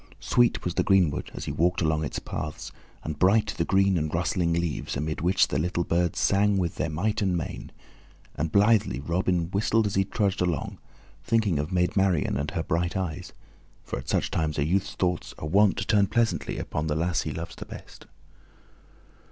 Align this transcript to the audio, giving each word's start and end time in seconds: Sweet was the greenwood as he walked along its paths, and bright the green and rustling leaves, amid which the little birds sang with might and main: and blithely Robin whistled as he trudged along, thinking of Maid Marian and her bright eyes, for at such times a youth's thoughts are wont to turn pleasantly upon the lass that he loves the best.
Sweet 0.19 0.65
was 0.65 0.73
the 0.73 0.83
greenwood 0.83 1.29
as 1.35 1.45
he 1.45 1.51
walked 1.51 1.79
along 1.79 2.03
its 2.03 2.17
paths, 2.17 2.71
and 3.03 3.19
bright 3.19 3.53
the 3.59 3.63
green 3.65 3.99
and 3.99 4.11
rustling 4.11 4.51
leaves, 4.51 4.97
amid 4.97 5.21
which 5.21 5.49
the 5.49 5.59
little 5.59 5.83
birds 5.83 6.17
sang 6.17 6.57
with 6.57 6.79
might 6.89 7.21
and 7.21 7.37
main: 7.37 7.71
and 8.33 8.51
blithely 8.51 8.99
Robin 8.99 9.51
whistled 9.51 9.85
as 9.85 9.93
he 9.93 10.03
trudged 10.03 10.41
along, 10.41 10.79
thinking 11.23 11.59
of 11.59 11.71
Maid 11.71 11.95
Marian 11.95 12.35
and 12.35 12.49
her 12.49 12.63
bright 12.63 12.97
eyes, 12.97 13.31
for 13.83 13.99
at 13.99 14.09
such 14.09 14.31
times 14.31 14.57
a 14.57 14.65
youth's 14.65 14.95
thoughts 14.95 15.35
are 15.37 15.45
wont 15.45 15.77
to 15.77 15.85
turn 15.85 16.07
pleasantly 16.07 16.57
upon 16.57 16.87
the 16.87 16.95
lass 16.95 17.21
that 17.21 17.29
he 17.29 17.35
loves 17.37 17.53
the 17.55 17.65
best. 17.67 18.07